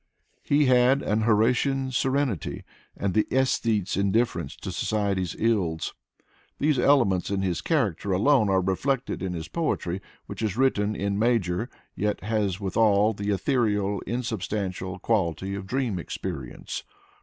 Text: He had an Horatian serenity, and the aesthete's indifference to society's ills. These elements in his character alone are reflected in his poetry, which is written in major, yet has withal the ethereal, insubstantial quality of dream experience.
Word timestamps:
He 0.41 0.65
had 0.65 1.03
an 1.03 1.21
Horatian 1.25 1.91
serenity, 1.91 2.63
and 2.97 3.13
the 3.13 3.27
aesthete's 3.29 3.95
indifference 3.95 4.55
to 4.55 4.71
society's 4.71 5.35
ills. 5.37 5.93
These 6.57 6.79
elements 6.79 7.29
in 7.29 7.43
his 7.43 7.61
character 7.61 8.11
alone 8.11 8.49
are 8.49 8.61
reflected 8.61 9.21
in 9.21 9.33
his 9.33 9.47
poetry, 9.47 10.01
which 10.25 10.41
is 10.41 10.57
written 10.57 10.95
in 10.95 11.19
major, 11.19 11.69
yet 11.95 12.21
has 12.23 12.59
withal 12.59 13.13
the 13.13 13.29
ethereal, 13.29 14.01
insubstantial 14.07 14.97
quality 14.97 15.53
of 15.53 15.67
dream 15.67 15.99
experience. 15.99 16.83